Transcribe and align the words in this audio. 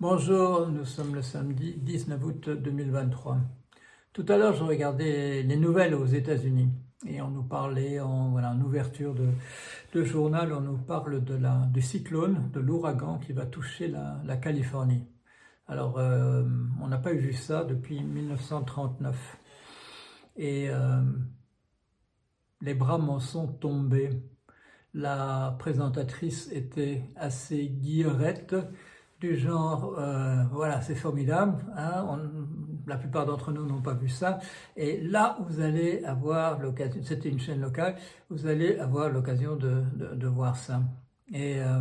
Bonjour, 0.00 0.68
nous 0.68 0.84
sommes 0.84 1.16
le 1.16 1.22
samedi 1.22 1.74
19 1.74 2.24
août 2.24 2.50
2023. 2.50 3.38
Tout 4.12 4.24
à 4.28 4.36
l'heure, 4.36 4.54
je 4.54 4.62
regardais 4.62 5.42
les 5.42 5.56
nouvelles 5.56 5.96
aux 5.96 6.06
États-Unis 6.06 6.70
et 7.04 7.20
on 7.20 7.30
nous 7.32 7.42
parlait 7.42 7.98
en, 7.98 8.30
voilà, 8.30 8.54
ouverture 8.54 9.12
de, 9.12 10.04
journal, 10.04 10.52
on 10.52 10.60
nous 10.60 10.78
parle 10.78 11.24
de 11.24 11.34
la, 11.34 11.66
du 11.72 11.82
cyclone, 11.82 12.48
de 12.52 12.60
l'ouragan 12.60 13.18
qui 13.18 13.32
va 13.32 13.44
toucher 13.44 13.88
la, 13.88 14.36
Californie. 14.36 15.04
Alors, 15.66 15.98
euh, 15.98 16.44
on 16.80 16.86
n'a 16.86 16.98
pas 16.98 17.12
vu 17.12 17.32
ça 17.32 17.64
depuis 17.64 18.00
1939. 18.00 19.36
Et 20.36 20.70
euh, 20.70 21.02
les 22.60 22.74
bras 22.74 22.98
m'en 22.98 23.18
sont 23.18 23.48
tombés. 23.48 24.10
La 24.94 25.56
présentatrice 25.58 26.52
était 26.52 27.02
assez 27.16 27.66
guillerette 27.66 28.54
du 29.20 29.36
genre, 29.36 29.98
euh, 29.98 30.44
voilà, 30.52 30.80
c'est 30.80 30.94
formidable, 30.94 31.64
hein, 31.76 32.18
la 32.86 32.96
plupart 32.96 33.26
d'entre 33.26 33.52
nous 33.52 33.66
n'ont 33.66 33.82
pas 33.82 33.94
vu 33.94 34.08
ça, 34.08 34.38
et 34.76 35.00
là, 35.00 35.36
vous 35.40 35.60
allez 35.60 36.04
avoir 36.04 36.58
l'occasion, 36.60 37.02
c'était 37.02 37.28
une 37.28 37.40
chaîne 37.40 37.60
locale, 37.60 37.96
vous 38.30 38.46
allez 38.46 38.78
avoir 38.78 39.10
l'occasion 39.10 39.56
de, 39.56 39.82
de, 40.14 40.26
voir 40.28 40.56
ça. 40.56 40.82
Et 41.32 41.60
euh, 41.60 41.80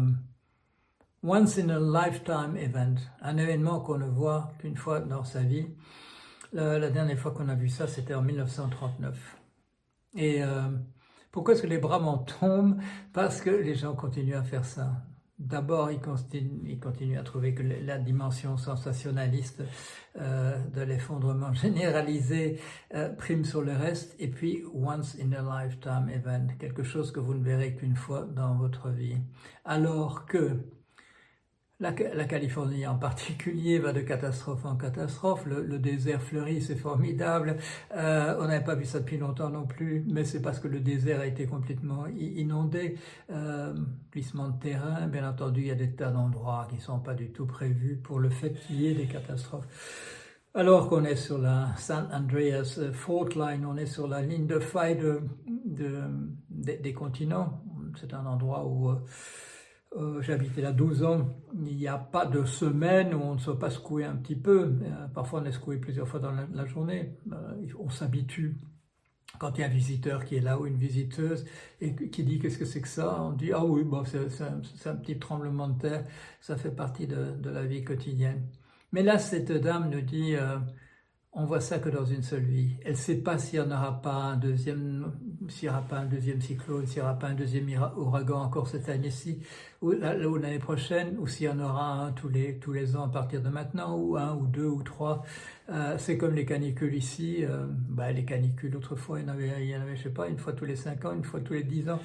once 1.23 1.57
in 1.57 1.69
a 1.69 1.79
lifetime 1.79 2.57
event, 2.57 2.95
un 3.21 3.37
événement 3.37 3.81
qu'on 3.81 3.97
ne 3.97 4.09
voit 4.09 4.51
qu'une 4.59 4.77
fois 4.77 4.99
dans 4.99 5.23
sa 5.23 5.41
vie. 5.41 5.67
La, 6.53 6.89
dernière 6.89 7.19
fois 7.19 7.31
qu'on 7.31 7.49
a 7.49 7.55
vu 7.55 7.69
ça, 7.69 7.87
c'était 7.87 8.13
en 8.13 8.21
1939. 8.21 9.37
Et 10.15 10.41
euh, 10.41 10.69
pourquoi 11.31 11.53
est-ce 11.53 11.61
que 11.61 11.67
les 11.67 11.77
bras 11.77 11.99
m'en 11.99 12.19
tombent? 12.19 12.79
Parce 13.13 13.41
que 13.41 13.49
les 13.49 13.75
gens 13.75 13.93
continuent 13.95 14.35
à 14.35 14.43
faire 14.43 14.65
ça. 14.65 14.91
D'abord, 15.39 15.91
il 15.91 15.99
continue, 15.99 17.15
à 17.15 17.21
trouver 17.21 17.53
que 17.53 17.61
la 17.61 17.99
dimension 17.99 18.57
sensationnaliste 18.57 19.61
euh, 20.19 20.57
de 20.73 20.81
l'effondrement 20.81 21.53
généralisé 21.65 22.59
euh, 22.95 23.09
prime 23.09 23.45
sur 23.45 23.61
le 23.61 23.73
reste, 23.73 24.15
et 24.17 24.29
puis 24.29 24.63
once 24.73 25.15
in 25.21 25.33
a 25.33 25.63
lifetime 25.63 26.09
event, 26.09 26.47
quelque 26.57 26.81
chose 26.81 27.11
que 27.11 27.19
vous 27.19 27.35
ne 27.35 27.43
verrez 27.43 27.75
qu'une 27.75 27.95
fois 27.95 28.23
dans 28.23 28.55
votre 28.55 28.89
vie. 28.89 29.17
Alors 29.63 30.25
que 30.25 30.57
la, 31.79 31.91
Californie 31.91 32.87
en 32.87 32.97
particulier 32.97 33.77
va 33.77 33.93
de 33.93 34.01
catastrophe 34.01 34.65
en 34.65 34.75
catastrophe. 34.75 35.45
Le, 35.45 35.77
désert 35.77 36.21
fleurit, 36.21 36.61
c'est 36.61 36.75
formidable. 36.75 37.57
Euh, 37.95 38.35
on 38.39 38.47
n'avait 38.47 38.63
pas 38.63 38.73
vu 38.73 38.85
ça 38.85 38.99
depuis 38.99 39.17
longtemps 39.17 39.49
non 39.49 39.67
plus, 39.67 40.03
mais 40.07 40.25
c'est 40.25 40.41
parce 40.41 40.59
que 40.59 40.67
le 40.67 40.79
désert 40.79 41.19
a 41.19 41.27
été 41.27 41.45
complètement 41.45 42.07
inondé. 42.07 42.97
Euh, 43.29 43.75
glissement 44.11 44.49
de 44.49 44.59
terrain, 44.59 45.07
bien 45.07 45.27
entendu, 45.29 45.61
il 45.61 45.67
y 45.67 45.71
a 45.71 45.75
des 45.75 45.91
tas 45.91 46.09
d'endroits 46.09 46.65
qui 46.69 46.77
ne 46.77 46.81
sont 46.81 46.99
pas 46.99 47.13
du 47.13 47.31
tout 47.31 47.45
prévus 47.45 47.97
pour 47.97 48.19
le 48.19 48.29
fait 48.29 48.53
qu'il 48.53 48.81
y 48.81 48.87
ait 48.87 48.95
des 48.95 49.07
catastrophes. 49.07 49.67
Alors 50.55 50.89
qu'on 50.89 51.05
est 51.05 51.15
sur 51.15 51.37
la 51.37 51.67
San 51.77 52.09
Andreas 52.11 52.79
Fault 52.91 53.29
Line, 53.35 53.63
on 53.65 53.77
est 53.77 53.85
sur 53.85 54.07
la 54.07 54.23
ligne 54.23 54.47
de 54.47 54.57
faille 54.57 54.97
des 56.49 56.93
continents. 56.93 57.61
C'est 57.99 58.15
un 58.15 58.25
endroit 58.25 58.65
où... 58.65 58.89
Euh, 58.89 58.95
euh, 59.95 60.21
j'ai 60.21 60.61
là 60.61 60.73
12 60.73 61.03
ans, 61.03 61.29
il 61.55 61.77
n'y 61.77 61.87
a 61.87 61.97
pas 61.97 62.25
de 62.25 62.43
semaine 62.43 63.13
où 63.13 63.21
on 63.21 63.35
ne 63.35 63.39
soit 63.39 63.57
pas 63.57 63.69
secoué 63.69 64.03
un 64.03 64.15
petit 64.15 64.35
peu. 64.35 64.75
Euh, 64.81 65.07
parfois 65.13 65.41
on 65.41 65.45
est 65.45 65.51
secoué 65.51 65.77
plusieurs 65.77 66.07
fois 66.07 66.19
dans 66.19 66.31
la, 66.31 66.65
journée. 66.65 67.17
Euh, 67.31 67.65
on 67.79 67.89
s'habitue. 67.89 68.57
Quand 69.39 69.57
il 69.57 69.61
y 69.61 69.63
a 69.63 69.67
un 69.67 69.69
visiteur 69.69 70.25
qui 70.25 70.35
est 70.35 70.41
là 70.41 70.59
ou 70.59 70.65
une 70.65 70.77
visiteuse 70.77 71.45
et 71.79 71.95
qui 71.95 72.23
dit 72.23 72.39
qu'est-ce 72.39 72.57
que 72.57 72.65
c'est 72.65 72.81
que 72.81 72.87
ça, 72.87 73.21
on 73.21 73.31
dit 73.31 73.51
ah 73.53 73.63
oui, 73.63 73.83
bon, 73.83 74.03
c'est 74.05 74.87
un, 74.87 74.95
petit 74.95 75.19
tremblement 75.19 75.67
de 75.67 75.79
terre, 75.79 76.05
ça 76.41 76.57
fait 76.57 76.71
partie 76.71 77.07
de, 77.07 77.31
de, 77.37 77.49
la 77.49 77.65
vie 77.65 77.83
quotidienne. 77.83 78.47
Mais 78.91 79.03
là, 79.03 79.19
cette 79.19 79.51
dame 79.51 79.89
nous 79.89 80.01
dit 80.01 80.35
on 81.39 81.45
voit 81.45 81.61
ça 81.61 81.77
que 81.77 81.89
dans 81.89 82.03
une 82.03 82.23
seule 82.23 82.45
vie. 82.45 82.77
Elle 82.83 82.93
ne 82.93 82.97
sait 82.97 83.17
pas 83.17 83.37
s'il 83.37 83.61
n'y 83.61 83.71
aura 83.71 84.01
pas 84.01 84.15
un 84.15 84.37
deuxième, 84.37 85.13
s'il 85.49 85.69
aura 85.69 85.83
pas 85.83 85.99
un 85.99 86.05
deuxième 86.05 86.41
cyclone, 86.41 86.87
s'il 86.87 86.95
n'y 86.95 87.03
aura 87.03 87.13
pas 87.13 87.27
un 87.27 87.35
deuxième 87.35 87.69
ouragan 87.95 88.41
encore 88.41 88.67
cette 88.67 88.89
année-ci, 88.89 89.43
ou, 89.83 89.91
l'année 89.91 90.57
prochaine, 90.57 91.15
ou 91.19 91.27
s'il 91.27 91.45
y 91.45 91.49
en 91.49 91.59
aura 91.59 92.05
un 92.05 92.11
tous 92.11 92.29
les, 92.29 92.95
ans 92.95 93.03
à 93.03 93.09
partir 93.09 93.43
de 93.43 93.49
maintenant, 93.49 93.95
ou 93.95 94.17
un, 94.17 94.33
ou 94.35 94.47
deux, 94.47 94.65
ou 94.65 94.81
trois. 94.81 95.23
Euh, 95.69 95.95
c'est 95.99 96.17
comme 96.17 96.33
les 96.33 96.45
canicules 96.45 96.95
ici. 96.95 97.45
Euh, 97.45 97.67
bah, 97.69 98.11
les 98.11 98.25
canicules, 98.25 98.75
autrefois, 98.75 99.19
il 99.19 99.27
y, 99.27 99.29
en 99.29 99.33
avait, 99.33 99.75
en 99.77 99.95
sais 100.01 100.09
pas, 100.09 100.27
une 100.29 100.39
fois 100.39 100.53
tous 100.53 100.65
les 100.65 100.75
cinq 100.75 101.05
ans, 101.05 101.13
une 101.13 101.23
fois 101.23 101.39
tous 101.41 101.53
les 101.53 101.63
dix 101.63 101.87
ans. 101.87 101.99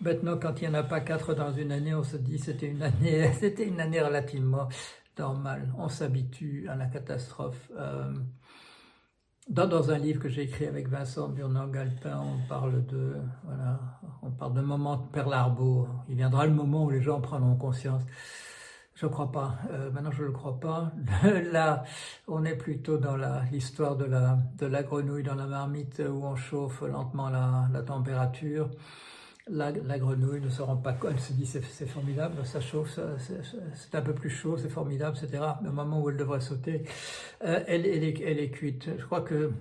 Maintenant, 0.00 0.36
quand 0.36 0.60
il 0.60 0.68
n'y 0.68 0.74
en 0.74 0.80
a 0.80 0.82
pas 0.82 1.00
quatre 1.00 1.34
dans 1.34 1.52
une 1.52 1.70
année, 1.70 1.94
on 1.94 2.02
se 2.02 2.16
dit 2.16 2.40
c'était 2.40 2.66
une 2.66 2.82
année, 2.82 3.30
c'était 3.38 3.68
une 3.68 3.80
année 3.80 4.00
relativement 4.00 4.68
normale. 5.16 5.72
On 5.78 5.88
s'habitue 5.88 6.66
à 6.68 6.74
la 6.74 6.86
catastrophe. 6.86 7.70
Euh, 7.78 8.12
dans, 9.48 9.90
un 9.90 9.98
livre 9.98 10.20
que 10.20 10.28
j'ai 10.28 10.42
écrit 10.42 10.66
avec 10.66 10.88
Vincent 10.88 11.28
Burnand-Galpin, 11.28 12.18
on 12.18 12.48
parle 12.48 12.84
de, 12.86 13.16
voilà, 13.44 13.78
on 14.22 14.30
parle 14.30 14.54
de 14.54 14.62
moment 14.62 14.96
de 14.96 15.32
Arbour. 15.32 15.88
Il 16.08 16.16
viendra 16.16 16.46
le 16.46 16.52
moment 16.52 16.84
où 16.84 16.90
les 16.90 17.02
gens 17.02 17.20
prendront 17.20 17.56
conscience. 17.56 18.02
Je 18.94 19.06
ne 19.06 19.10
crois 19.10 19.32
pas. 19.32 19.56
Euh, 19.70 19.90
maintenant, 19.90 20.12
je 20.12 20.22
ne 20.22 20.28
le 20.28 20.32
crois 20.32 20.58
pas. 20.60 20.92
Là, 21.52 21.84
on 22.28 22.44
est 22.44 22.56
plutôt 22.56 22.96
dans 22.96 23.16
l'histoire 23.50 23.96
de 23.96 24.04
la, 24.04 24.38
de 24.56 24.66
la 24.66 24.82
grenouille 24.82 25.24
dans 25.24 25.34
la 25.34 25.46
marmite 25.46 26.00
où 26.08 26.24
on 26.24 26.36
chauffe 26.36 26.80
lentement 26.82 27.28
la, 27.28 27.68
la 27.72 27.82
température 27.82 28.70
la, 29.48 29.98
grenouille 29.98 30.40
ne 30.40 30.48
se 30.48 30.62
rend 30.62 30.76
pas 30.76 30.94
compte, 30.94 31.10
elle 31.12 31.20
se 31.20 31.32
dit 31.34 31.44
c'est 31.44 31.86
formidable, 31.86 32.34
ça 32.44 32.60
chauffe, 32.60 32.98
c'est 33.74 33.94
un 33.94 34.00
peu 34.00 34.14
plus 34.14 34.30
chaud, 34.30 34.56
c'est 34.56 34.70
formidable, 34.70 35.16
etc. 35.22 35.42
Mais 35.62 35.68
au 35.68 35.72
moment 35.72 36.00
où 36.00 36.08
elle 36.08 36.16
devrait 36.16 36.40
sauter, 36.40 36.84
euh, 37.44 37.62
elle, 37.66 37.84
est, 37.86 38.50
cuite. 38.50 38.88
Je 38.98 39.04
crois 39.04 39.20
que 39.20 39.52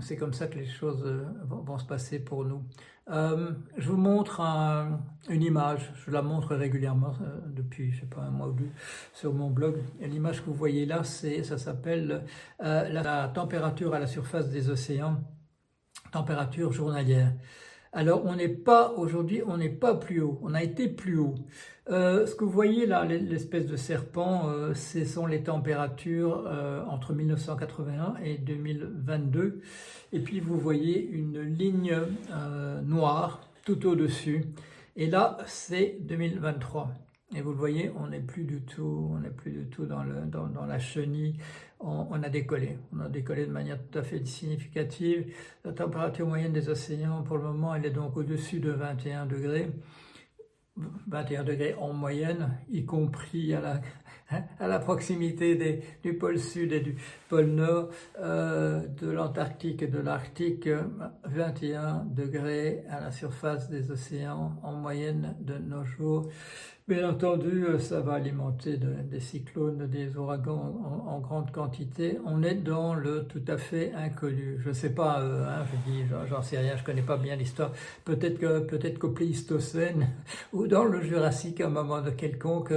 c'est 0.00 0.16
comme 0.16 0.34
ça 0.34 0.46
que 0.46 0.58
les 0.58 0.66
choses 0.66 1.02
euh, 1.06 1.24
vont, 1.46 1.78
se 1.78 1.86
passer 1.86 2.18
pour 2.18 2.44
nous. 2.44 2.62
Euh, 3.10 3.50
je 3.78 3.88
vous 3.88 3.96
montre 3.96 4.40
une 5.30 5.42
image, 5.42 5.90
je 6.04 6.10
la 6.10 6.22
montre 6.22 6.54
régulièrement 6.54 7.14
depuis, 7.46 7.92
je 7.92 8.00
sais 8.00 8.06
pas, 8.06 8.22
un 8.22 8.30
mois 8.30 8.48
ou 8.48 8.52
deux 8.52 8.70
sur 9.14 9.32
mon 9.32 9.50
blog. 9.50 9.76
L'image 10.00 10.40
que 10.40 10.46
vous 10.46 10.54
voyez 10.54 10.84
là, 10.84 11.02
ça 11.02 11.58
s'appelle 11.58 12.24
la 12.60 13.28
température 13.34 13.94
à 13.94 13.98
la 13.98 14.06
surface 14.06 14.50
des 14.50 14.68
océans, 14.68 15.16
température 16.12 16.72
journalière. 16.72 17.32
Alors 17.96 18.26
on 18.26 18.34
n'est 18.34 18.48
pas 18.48 18.92
aujourd'hui, 18.96 19.42
on 19.46 19.56
n'est 19.56 19.68
pas 19.68 19.94
plus 19.94 20.20
haut, 20.20 20.40
on 20.42 20.52
a 20.52 20.64
été 20.64 20.88
plus 20.88 21.16
haut. 21.16 21.36
Euh, 21.90 22.26
ce 22.26 22.34
que 22.34 22.42
vous 22.42 22.50
voyez 22.50 22.86
là, 22.86 23.04
l'espèce 23.04 23.66
de 23.66 23.76
serpent, 23.76 24.48
euh, 24.48 24.74
ce 24.74 25.04
sont 25.04 25.26
les 25.26 25.44
températures 25.44 26.44
euh, 26.48 26.84
entre 26.86 27.12
1981 27.12 28.16
et 28.24 28.38
2022. 28.38 29.60
Et 30.12 30.18
puis 30.18 30.40
vous 30.40 30.58
voyez 30.58 31.06
une 31.06 31.40
ligne 31.40 31.96
noire 32.82 33.48
tout 33.64 33.86
au-dessus. 33.86 34.44
Et 34.96 35.06
là, 35.06 35.36
c'est 35.46 35.98
2023. 36.00 37.03
Et 37.32 37.40
vous 37.40 37.50
le 37.50 37.56
voyez, 37.56 37.90
on 37.96 38.08
n'est 38.08 38.20
plus 38.20 38.44
du 38.44 38.62
tout, 38.62 39.10
on 39.12 39.18
n'est 39.18 39.30
plus 39.30 39.50
du 39.50 39.66
tout 39.68 39.86
dans, 39.86 40.04
le, 40.04 40.26
dans, 40.26 40.66
la 40.66 40.78
chenille. 40.78 41.38
On, 41.80 42.22
a 42.22 42.28
décollé, 42.28 42.78
on 42.92 43.00
a 43.00 43.08
décollé 43.08 43.46
de 43.46 43.50
manière 43.50 43.78
tout 43.78 43.98
à 43.98 44.02
fait 44.02 44.24
significative. 44.24 45.32
La 45.64 45.72
température 45.72 46.26
moyenne 46.26 46.52
des 46.52 46.68
océans, 46.68 47.22
pour 47.22 47.38
le 47.38 47.44
moment, 47.44 47.74
elle 47.74 47.86
est 47.86 47.90
donc 47.90 48.16
au-dessus 48.16 48.60
de 48.60 48.70
21 48.70 49.26
degrés. 49.26 49.70
21 51.06 51.44
degrés 51.44 51.74
en 51.74 51.92
moyenne, 51.92 52.58
y 52.68 52.84
compris 52.84 53.54
à 53.54 53.60
la, 53.60 53.80
à 54.58 54.66
la 54.66 54.78
proximité 54.78 55.54
des, 55.54 55.82
du 56.02 56.16
pôle 56.16 56.38
sud 56.38 56.72
et 56.72 56.80
du 56.80 56.96
pôle 57.28 57.46
nord, 57.46 57.90
euh, 58.20 58.86
de 58.86 59.08
l'Antarctique 59.08 59.82
et 59.82 59.86
de 59.86 59.98
l'Arctique, 59.98 60.68
21 61.24 62.06
degrés 62.06 62.84
à 62.90 63.00
la 63.00 63.12
surface 63.12 63.70
des 63.70 63.90
océans 63.90 64.58
en 64.62 64.72
moyenne 64.72 65.36
de 65.40 65.58
nos 65.58 65.84
jours. 65.84 66.28
Bien 66.86 67.08
entendu, 67.08 67.64
euh, 67.64 67.78
ça 67.78 68.02
va 68.02 68.12
alimenter 68.12 68.76
des 68.76 69.20
cyclones, 69.20 69.86
des 69.86 70.18
ouragans 70.18 71.02
en, 71.06 71.18
grande 71.18 71.50
quantité. 71.50 72.18
On 72.26 72.42
est 72.42 72.56
dans 72.56 72.94
le 72.94 73.24
tout 73.26 73.42
à 73.48 73.56
fait 73.56 73.94
inconnu. 73.94 74.58
Je 74.58 74.68
ne 74.68 74.74
sais 74.74 74.90
pas, 74.92 75.22
euh, 75.22 75.46
hein, 75.48 75.64
je 75.64 75.90
dis, 75.90 76.04
j'en 76.28 76.42
sais 76.42 76.58
rien, 76.58 76.76
je 76.76 76.84
connais 76.84 77.00
pas 77.00 77.16
bien 77.16 77.36
l'histoire. 77.36 77.72
Peut-être 78.04 78.38
que 78.38 78.58
peut-être 78.58 78.98
qu'au 78.98 79.12
Pléistocène 79.12 80.10
ou 80.52 80.66
dans 80.66 80.84
le 80.84 81.00
Jurassique, 81.00 81.62
à 81.62 81.68
un 81.68 81.70
moment 81.70 82.02
de 82.02 82.10
quelconque, 82.10 82.74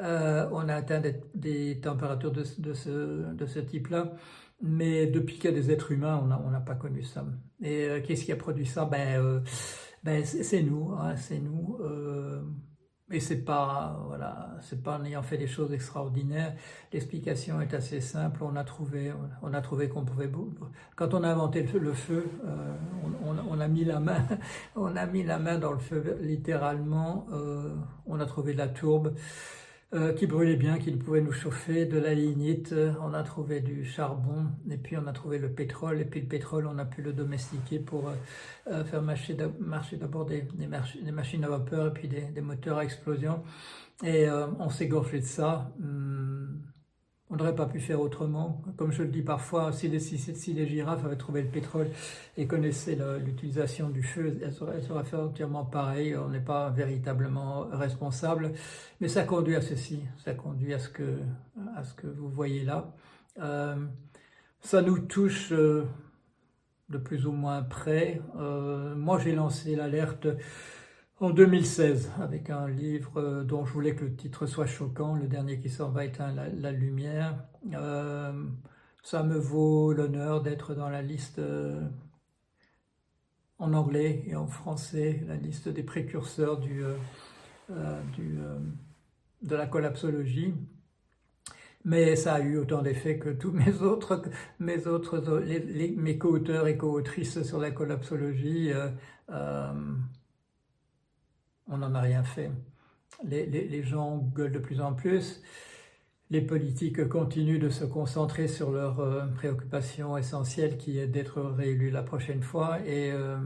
euh, 0.00 0.48
on 0.52 0.68
a 0.68 0.74
atteint 0.74 1.00
des, 1.34 1.80
températures 1.80 2.32
de, 2.32 2.44
ce, 2.44 3.32
de 3.32 3.46
ce 3.46 3.58
type-là. 3.60 4.12
Mais 4.60 5.06
depuis 5.06 5.36
qu'il 5.36 5.50
y 5.50 5.54
a 5.54 5.56
des 5.56 5.70
êtres 5.70 5.92
humains, 5.92 6.22
on 6.44 6.50
n'a 6.50 6.60
pas 6.60 6.74
connu 6.74 7.02
ça. 7.02 7.24
Et 7.62 8.02
qu'est-ce 8.06 8.26
qui 8.26 8.32
a 8.32 8.36
produit 8.36 8.66
ça? 8.66 8.84
Ben, 8.84 9.42
ben 10.04 10.26
c'est 10.26 10.62
nous, 10.62 10.92
hein, 10.92 11.16
c'est 11.16 11.38
nous. 11.38 11.78
Mais 13.08 13.20
c'est 13.20 13.44
pas, 13.44 14.02
voilà, 14.08 14.56
c'est 14.62 14.82
pas 14.82 14.98
en 14.98 15.04
ayant 15.04 15.22
fait 15.22 15.38
des 15.38 15.46
choses 15.46 15.72
extraordinaires. 15.72 16.54
L'explication 16.92 17.60
est 17.60 17.72
assez 17.72 18.00
simple. 18.00 18.42
On 18.42 18.56
a 18.56 18.64
trouvé, 18.64 19.12
on 19.42 19.54
a 19.54 19.60
trouvé 19.60 19.88
qu'on 19.88 20.04
pouvait. 20.04 20.28
Quand 20.96 21.14
on 21.14 21.22
a 21.22 21.28
inventé 21.28 21.62
le 21.62 21.92
feu, 21.92 22.28
euh, 22.44 22.74
on, 23.24 23.60
a 23.60 23.68
mis 23.68 23.84
la 23.84 24.00
main, 24.00 24.26
on 24.74 24.96
a 24.96 25.06
mis 25.06 25.22
la 25.22 25.38
main 25.38 25.56
dans 25.56 25.70
le 25.70 25.78
feu 25.78 26.18
littéralement. 26.20 27.26
Euh, 27.32 27.76
on 28.06 28.18
a 28.18 28.26
trouvé 28.26 28.54
de 28.54 28.58
la 28.58 28.68
tourbe. 28.68 29.14
Euh, 29.94 30.12
qui 30.12 30.26
brûlait 30.26 30.56
bien, 30.56 30.78
qui 30.78 30.90
pouvait 30.92 31.20
nous 31.20 31.32
chauffer, 31.32 31.86
de 31.86 31.98
la 31.98 32.14
lignite, 32.14 32.74
on 33.00 33.14
a 33.14 33.22
trouvé 33.22 33.60
du 33.60 33.84
charbon, 33.84 34.46
et 34.70 34.76
puis 34.76 34.96
on 34.96 35.06
a 35.06 35.12
trouvé 35.12 35.38
le 35.38 35.50
pétrole, 35.50 36.00
et 36.00 36.04
puis 36.04 36.20
le 36.20 36.26
pétrole, 36.26 36.66
on 36.66 36.78
a 36.78 36.84
pu 36.84 37.02
le 37.02 37.12
domestiquer 37.12 37.78
pour 37.78 38.10
euh, 38.68 38.84
faire 38.84 39.02
marcher, 39.02 39.34
d'abord 39.34 40.26
des, 40.26 40.46
machines 41.12 41.44
à 41.44 41.48
vapeur, 41.48 41.88
et 41.88 41.92
puis 41.92 42.08
des, 42.08 42.40
moteurs 42.40 42.78
à 42.78 42.84
explosion, 42.84 43.42
et 44.04 44.28
on 44.58 44.68
s'est 44.68 44.88
gorgé 44.88 45.20
de 45.20 45.24
ça. 45.24 45.72
Hum, 45.80 46.60
on 47.30 47.36
n'aurait 47.36 47.54
pas 47.54 47.66
pu 47.66 47.80
faire 47.80 48.00
autrement. 48.00 48.62
Comme 48.76 48.92
je 48.92 49.02
le 49.02 49.08
dis 49.08 49.22
parfois, 49.22 49.72
si 49.72 49.88
les, 49.88 50.66
girafes 50.68 51.04
avaient 51.04 51.16
trouvé 51.16 51.42
le 51.42 51.48
pétrole 51.48 51.88
et 52.36 52.46
connaissaient 52.46 52.96
l'utilisation 53.24 53.88
du 53.88 54.02
feu, 54.02 54.38
elles 54.42 54.62
auraient, 54.62 55.04
fait 55.04 55.16
entièrement 55.16 55.64
pareil. 55.64 56.16
On 56.16 56.28
n'est 56.28 56.40
pas 56.40 56.70
véritablement 56.70 57.66
responsable. 57.72 58.52
Mais 59.00 59.08
ça 59.08 59.24
conduit 59.24 59.56
à 59.56 59.60
ceci. 59.60 60.00
Ça 60.24 60.34
conduit 60.34 60.72
à 60.72 60.78
ce 60.78 60.88
que, 60.88 61.18
à 61.76 61.82
ce 61.82 61.94
que 61.94 62.06
vous 62.06 62.28
voyez 62.28 62.62
là. 62.62 62.92
Euh, 63.40 63.74
ça 64.60 64.82
nous 64.82 65.00
touche 65.00 65.50
euh, 65.52 65.84
de 66.88 66.98
plus 66.98 67.26
ou 67.26 67.32
moins 67.32 67.62
près. 67.62 68.20
Euh, 68.38 68.94
moi, 68.94 69.18
j'ai 69.18 69.32
lancé 69.32 69.74
l'alerte 69.74 70.28
en 71.20 71.30
2016 71.30 72.12
avec 72.20 72.50
un 72.50 72.68
livre 72.68 73.18
euh, 73.20 73.42
dont 73.42 73.64
je 73.64 73.72
voulais 73.72 73.94
que 73.94 74.04
le 74.04 74.14
titre 74.14 74.46
soit 74.46 74.66
choquant, 74.66 75.14
le 75.14 75.26
dernier 75.26 75.58
qui 75.58 75.70
sort 75.70 75.90
va 75.90 76.04
éteindre 76.04 76.42
la, 76.58 76.72
lumière. 76.72 77.42
Euh, 77.72 78.32
ça 79.02 79.22
me 79.22 79.38
vaut 79.38 79.92
l'honneur 79.92 80.42
d'être 80.42 80.74
dans 80.74 80.90
la 80.90 81.00
liste 81.02 81.38
euh, 81.38 81.80
en 83.58 83.72
anglais 83.72 84.24
et 84.26 84.36
en 84.36 84.46
français, 84.46 85.22
la 85.26 85.36
liste 85.36 85.68
des 85.68 85.82
précurseurs 85.82 86.60
de 86.60 86.96
la 89.48 89.66
collapsologie. 89.66 90.54
Mais 91.84 92.16
ça 92.16 92.34
a 92.34 92.40
eu 92.40 92.58
autant 92.58 92.82
d'effet 92.82 93.18
que 93.18 93.30
tous 93.30 93.52
mes 93.52 93.80
autres, 93.80 94.22
mes 94.58 94.86
autres, 94.86 95.22
mes 95.40 96.18
co-auteurs 96.18 96.66
et 96.66 96.76
co-autrices 96.76 97.42
sur 97.42 97.58
la 97.58 97.70
collapsologie 97.70 98.72
on 101.68 101.78
n'en 101.78 101.94
a 101.94 102.00
rien 102.00 102.24
fait. 102.24 102.50
Les, 103.24 103.82
gens 103.82 104.18
gueulent 104.18 104.52
de 104.52 104.58
plus 104.58 104.80
en 104.80 104.92
plus. 104.92 105.42
Les 106.30 106.40
politiques 106.40 107.08
continuent 107.08 107.60
de 107.60 107.68
se 107.68 107.84
concentrer 107.84 108.48
sur 108.48 108.72
leur 108.72 108.98
euh, 108.98 109.26
préoccupation 109.26 110.18
essentielle 110.18 110.76
qui 110.76 110.98
est 110.98 111.06
d'être 111.06 111.40
réélus 111.40 111.90
la 111.90 112.02
prochaine 112.02 112.42
fois 112.42 112.80
et 112.84 113.12
euh, 113.12 113.38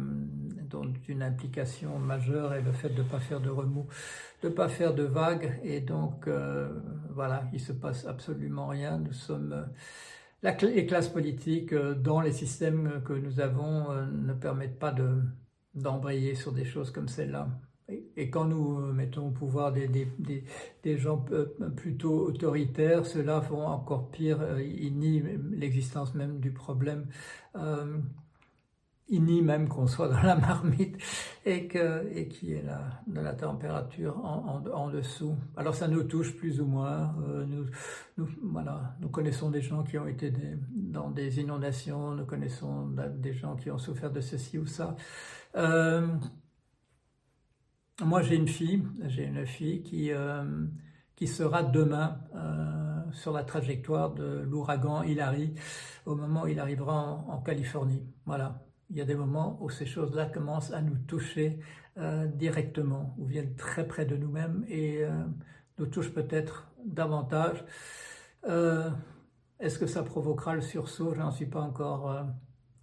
dont 0.70 0.90
une 1.06 1.22
implication 1.22 1.99
majeure 1.99 2.55
est 2.55 2.62
le 2.62 2.72
fait 2.72 2.88
de 2.88 3.02
ne 3.02 3.06
pas 3.06 3.20
faire 3.20 3.40
de 3.40 3.50
remous, 3.50 3.87
de 4.43 4.49
ne 4.49 4.55
pas 4.55 4.69
faire 4.69 4.94
de 4.94 5.02
vagues. 5.02 5.61
Et 5.62 5.81
donc, 5.81 6.26
euh, 6.26 6.70
voilà, 7.11 7.44
il 7.52 7.61
se 7.61 7.73
passe 7.73 8.06
absolument 8.06 8.69
rien. 8.69 8.99
Nous 8.99 9.12
sommes... 9.12 9.66
les 10.43 10.87
classes 10.87 11.08
politiques 11.08 11.75
dans 11.75 12.23
les 12.23 12.32
systèmes 12.32 13.02
que 13.05 13.12
nous 13.12 13.40
avons 13.40 13.93
ne 14.06 14.32
permettent 14.32 14.78
pas 14.78 14.94
d'embrayer 15.75 16.34
sur 16.34 16.52
des 16.52 16.64
choses 16.64 16.90
comme 16.90 17.08
celle-là. 17.08 17.49
Et 18.16 18.31
quand 18.31 18.44
nous 18.44 18.78
euh, 18.78 18.92
mettons 18.92 19.28
au 19.28 19.31
pouvoir 19.31 19.72
des, 19.72 20.98
gens 20.98 21.25
euh, 21.32 21.46
plutôt 21.76 22.26
autoritaires, 22.26 23.06
ceux-là 23.06 23.40
font 23.40 23.66
encore 23.66 24.10
pire, 24.10 24.40
euh, 24.40 24.62
ils 24.62 24.96
nient 24.96 25.22
l'existence 25.52 26.14
même 26.14 26.40
du 26.40 26.52
problème. 26.52 27.06
Ils 29.12 29.25
nient 29.25 29.42
même 29.42 29.69
qu'on 29.69 29.88
soit 29.88 30.08
dans 30.08 30.22
la 30.22 30.37
marmite 30.37 30.96
et 31.44 31.66
que 31.66 32.08
et 32.14 32.28
qui 32.28 32.52
est 32.52 32.62
la, 32.62 33.02
de 33.08 33.20
la 33.20 33.32
température 33.32 34.16
en, 34.25 34.88
dessous. 34.88 35.34
Alors 35.56 35.75
ça 35.75 35.88
nous 35.88 36.04
touche 36.04 36.37
plus 36.37 36.60
ou 36.60 36.66
moins. 36.66 37.12
nous, 37.48 38.28
voilà, 38.40 38.94
nous 39.00 39.08
connaissons 39.08 39.50
des 39.50 39.62
gens 39.62 39.82
qui 39.82 39.98
ont 39.98 40.06
été 40.06 40.32
dans 40.70 41.10
des 41.10 41.40
inondations, 41.40 42.12
nous 42.12 42.25
connaissons 42.25 42.88
des 43.16 43.32
gens 43.32 43.56
qui 43.56 43.72
ont 43.72 43.78
souffert 43.78 44.12
de 44.12 44.20
ceci 44.20 44.58
ou 44.58 44.66
ça. 44.66 44.94
Moi, 48.05 48.23
j'ai 48.23 48.37
une 48.37 48.49
fille, 48.49 48.82
j'ai 49.06 49.25
une 49.25 49.47
fille 49.47 49.82
qui, 49.82 50.12
euh, 50.12 50.44
qui 51.17 51.26
sera 51.26 51.62
demain 51.62 52.20
euh, 52.35 53.02
sur 53.12 53.32
la 53.32 53.44
trajectoire 53.44 54.14
de 54.14 54.41
l'ouragan 54.41 55.02
Hilary 55.02 55.55
au 56.06 56.14
moment 56.14 56.43
où 56.43 56.47
il 56.47 56.58
arrivera 56.61 57.25
en, 57.29 57.38
Californie. 57.41 58.02
Voilà. 58.26 58.64
Il 58.91 58.97
y 58.97 59.00
a 59.00 59.05
des 59.05 59.14
moments 59.14 59.58
où 59.61 59.70
ces 59.70 59.87
choses-là 59.87 60.26
commencent 60.26 60.73
à 60.73 60.82
nous 60.82 60.97
toucher 60.97 61.61
euh, 61.99 62.26
directement, 62.26 63.14
ou 63.19 63.26
viennent 63.26 63.55
très 63.55 63.87
près 63.87 64.05
de 64.05 64.17
nous-mêmes 64.17 64.64
et 64.69 65.05
nous 65.79 65.87
touchent 65.87 66.12
peut-être 66.12 66.69
davantage. 66.85 67.64
Est-ce 68.44 69.79
que 69.79 69.87
ça 69.87 70.02
provoquera 70.02 70.55
le 70.55 70.62
sursaut? 70.62 71.14
Je 71.14 71.20
n'en 71.20 71.31
suis 71.31 71.47
pas 71.47 71.61
encore 71.61 72.26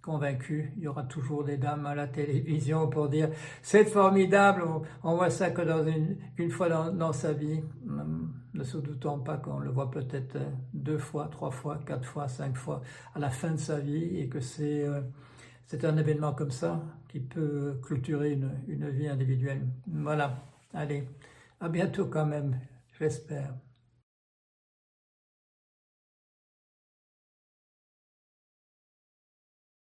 convaincu. 0.08 0.72
Il 0.78 0.84
y 0.84 0.88
aura 0.88 1.02
toujours 1.02 1.44
des 1.44 1.58
dames 1.58 1.84
à 1.84 1.94
la 1.94 2.06
télévision 2.06 2.88
pour 2.88 3.10
dire 3.10 3.28
c'est 3.60 3.84
formidable, 3.84 4.64
on, 5.02 5.16
voit 5.16 5.28
ça 5.28 5.50
que 5.50 5.60
dans 5.60 5.86
une, 5.86 6.50
fois 6.50 6.68
dans, 6.68 7.12
sa 7.12 7.34
vie, 7.34 7.60
hum, 7.86 8.32
ne 8.54 8.64
se 8.64 8.78
doutant 8.78 9.18
pas 9.18 9.36
qu'on 9.36 9.58
le 9.58 9.70
voit 9.70 9.90
peut-être 9.90 10.38
deux 10.72 10.96
fois, 10.96 11.28
trois 11.30 11.50
fois, 11.50 11.78
quatre 11.84 12.06
fois, 12.06 12.26
cinq 12.26 12.56
fois 12.56 12.80
à 13.14 13.18
la 13.18 13.28
fin 13.28 13.50
de 13.50 13.58
sa 13.58 13.78
vie 13.78 14.18
et 14.18 14.28
que 14.28 14.40
c'est 14.40 14.86
euh, 14.86 15.02
c'est 15.66 15.84
un 15.84 15.98
événement 15.98 16.32
comme 16.32 16.50
ça 16.50 16.82
qui 17.08 17.20
peut 17.20 17.78
clôturer 17.82 18.32
une, 18.32 18.50
une 18.68 18.88
vie 18.88 19.08
individuelle. 19.08 19.66
Voilà, 19.86 20.42
allez, 20.72 21.06
à 21.60 21.68
bientôt 21.68 22.06
quand 22.06 22.24
même, 22.24 22.58
j'espère. 22.98 23.52